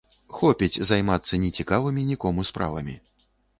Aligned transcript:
Хопіць 0.37 0.83
займацца 0.91 1.39
нецікавымі 1.45 2.07
нікому 2.11 2.49
справамі! 2.53 2.99